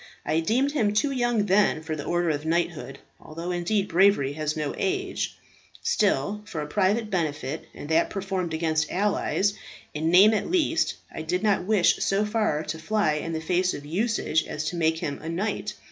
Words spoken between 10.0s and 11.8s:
name at least, I did not